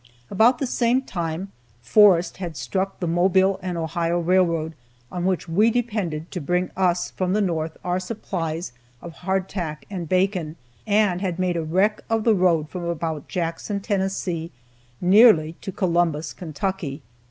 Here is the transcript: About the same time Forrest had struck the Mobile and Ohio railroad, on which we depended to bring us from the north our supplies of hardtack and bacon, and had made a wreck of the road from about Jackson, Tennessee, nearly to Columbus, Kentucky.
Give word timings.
About 0.31 0.57
the 0.57 0.65
same 0.65 1.03
time 1.03 1.51
Forrest 1.83 2.37
had 2.37 2.57
struck 2.57 2.99
the 2.99 3.07
Mobile 3.07 3.59
and 3.61 3.77
Ohio 3.77 4.19
railroad, 4.19 4.73
on 5.11 5.25
which 5.25 5.47
we 5.47 5.69
depended 5.69 6.31
to 6.31 6.41
bring 6.41 6.71
us 6.75 7.11
from 7.11 7.33
the 7.33 7.39
north 7.39 7.77
our 7.83 7.99
supplies 7.99 8.71
of 8.99 9.13
hardtack 9.13 9.85
and 9.91 10.09
bacon, 10.09 10.55
and 10.87 11.21
had 11.21 11.37
made 11.37 11.55
a 11.55 11.61
wreck 11.63 12.01
of 12.09 12.23
the 12.23 12.33
road 12.33 12.67
from 12.67 12.83
about 12.85 13.27
Jackson, 13.27 13.79
Tennessee, 13.79 14.49
nearly 14.99 15.53
to 15.61 15.71
Columbus, 15.71 16.33
Kentucky. 16.33 17.03